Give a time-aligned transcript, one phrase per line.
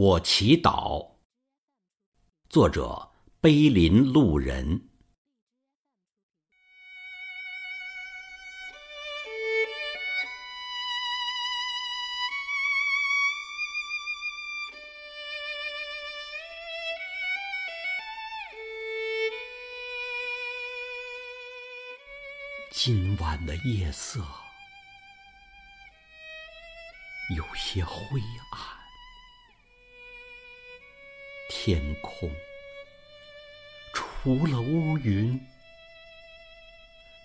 [0.00, 1.14] 我祈祷。
[2.48, 4.88] 作者：碑林路人。
[22.70, 24.20] 今晚的夜色
[27.36, 28.20] 有些灰
[28.52, 28.77] 暗，
[31.48, 32.30] 天空
[33.94, 35.40] 除了乌云，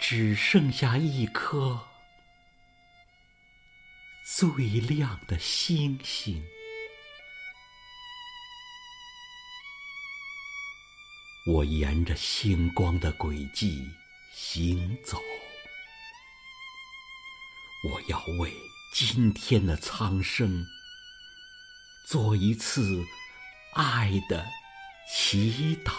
[0.00, 1.78] 只剩下一颗
[4.24, 4.48] 最
[4.80, 6.42] 亮的星星。
[11.46, 13.88] 我沿着星光的轨迹。
[14.38, 15.18] 行走，
[17.88, 18.52] 我要为
[18.92, 20.62] 今天的苍生
[22.06, 23.02] 做一次
[23.76, 24.42] 爱的
[25.06, 25.92] 祈祷。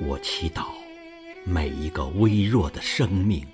[0.00, 0.68] 我祈祷
[1.44, 3.46] 每一个微弱的生命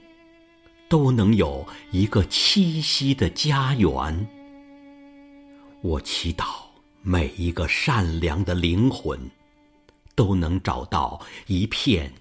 [0.88, 4.28] 都能有一个栖息的家园。
[5.82, 6.44] 我祈祷
[7.02, 9.18] 每一个善良的灵魂
[10.14, 12.12] 都能找到一片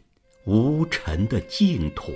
[0.45, 2.11] 无尘的净土。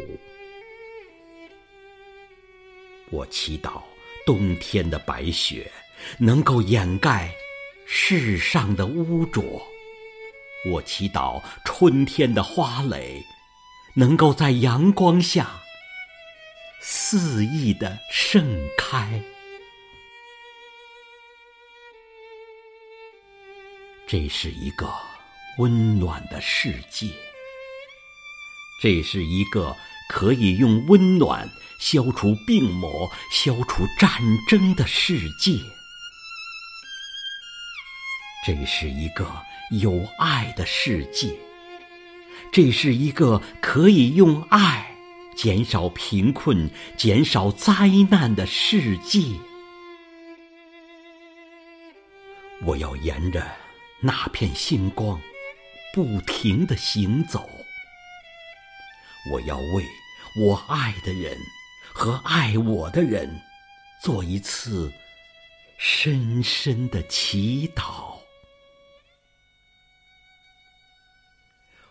[3.11, 3.81] 我祈祷
[4.25, 5.71] 冬天的白雪
[6.17, 7.33] 能够掩盖
[7.85, 9.61] 世上的污浊。
[10.65, 13.23] 我祈祷春天的花蕾
[13.95, 15.59] 能够在阳光下
[16.81, 18.45] 肆意的盛
[18.77, 19.21] 开。
[24.05, 24.91] 这是一个
[25.59, 27.07] 温暖的世界，
[28.81, 29.75] 这是一个
[30.09, 31.47] 可以用温暖
[31.79, 34.11] 消除病魔、消除战
[34.47, 35.59] 争的世界，
[38.45, 39.25] 这是一个
[39.71, 41.33] 有爱的世界，
[42.51, 44.93] 这是一个可以用爱
[45.37, 49.21] 减少贫困、减少灾难的世界。
[52.65, 53.45] 我要沿着。
[54.01, 55.19] 那片星光，
[55.93, 57.49] 不停的行走。
[59.29, 59.83] 我要为
[60.37, 61.37] 我爱的人
[61.93, 63.41] 和爱我的人
[64.03, 64.91] 做一次
[65.77, 68.19] 深深的祈祷。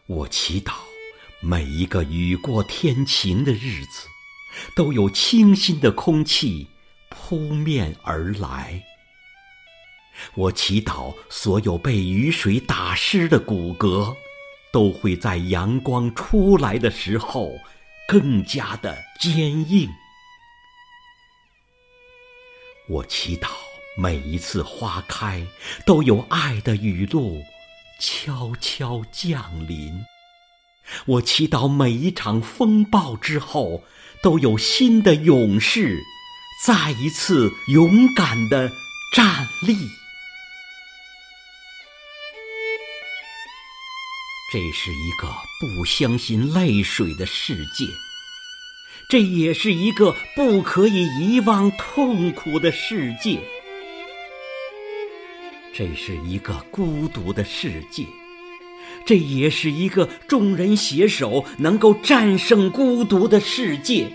[0.07, 0.73] 我祈祷
[1.41, 4.07] 每一个雨过天晴的日子，
[4.75, 6.69] 都有清新的空气
[7.11, 8.83] 扑面而来。
[10.35, 14.17] 我祈祷所有被雨水打湿的骨骼，
[14.73, 17.53] 都会在阳光出来的时候
[18.09, 19.87] 更加的坚硬。
[22.89, 23.49] 我祈祷
[23.99, 25.47] 每一次花开
[25.85, 27.43] 都有爱的雨露
[28.01, 30.07] 悄悄降临。
[31.05, 33.85] 我祈祷每一场风暴之后
[34.23, 36.01] 都有新的勇士
[36.65, 38.71] 再一次勇敢的
[39.15, 39.98] 站立。
[44.51, 45.29] 这是一个
[45.61, 47.85] 不相信泪水的世界，
[49.07, 53.39] 这也是一个不可以遗忘痛苦的世界。
[55.75, 58.07] 这是一个孤独的世界，
[59.05, 64.11] 这也是一个众人携手能够战胜孤独的世界。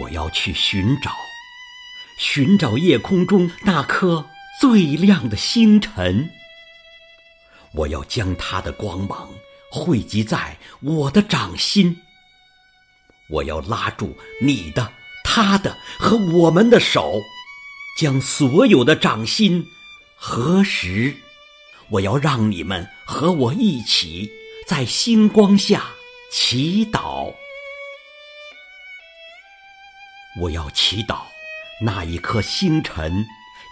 [0.00, 1.25] 我要去寻找。
[2.18, 4.26] 寻找夜空中那颗
[4.60, 6.30] 最亮的星辰，
[7.72, 9.28] 我要将它的光芒
[9.70, 12.02] 汇集在我的掌心。
[13.28, 14.92] 我要拉住你的、
[15.24, 17.20] 他的和我们的手，
[17.98, 19.66] 将所有的掌心
[20.16, 21.14] 合十。
[21.90, 24.30] 我要让你们和我一起
[24.66, 25.84] 在星光下
[26.30, 27.34] 祈祷。
[30.40, 31.35] 我要祈祷。
[31.82, 33.26] 那一颗星辰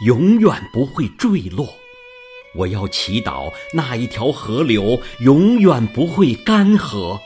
[0.04, 1.74] 永远不会坠落。
[2.56, 7.20] 我要祈祷那一条河流永远不会干涸。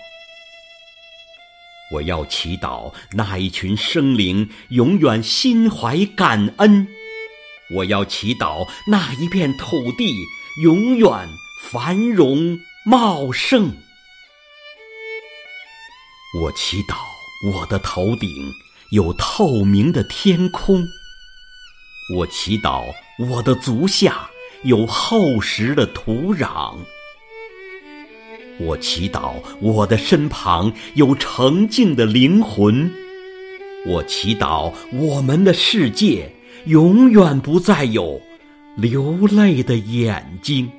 [1.90, 6.86] 我要祈祷那一群生灵永远心怀感恩。
[7.76, 10.14] 我要祈祷那一片土地
[10.62, 11.28] 永远
[11.70, 13.74] 繁荣茂盛。
[16.40, 16.96] 我祈祷
[17.52, 18.52] 我的头顶。
[18.90, 20.88] 有透明的天空，
[22.16, 22.84] 我祈祷
[23.18, 24.30] 我的足下
[24.62, 26.74] 有厚实的土壤。
[28.58, 32.90] 我祈祷我的身旁有澄净的灵魂。
[33.86, 36.32] 我祈祷我们的世界
[36.64, 38.18] 永远不再有
[38.74, 40.70] 流泪的眼睛。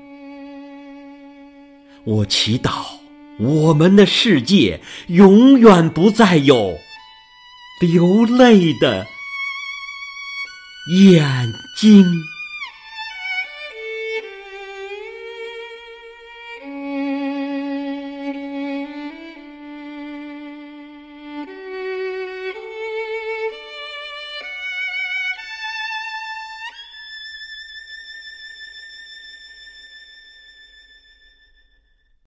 [2.06, 2.72] 我祈祷
[3.40, 6.76] 我们的世界永远不再有
[7.80, 9.08] 流泪的
[10.88, 12.29] 眼睛。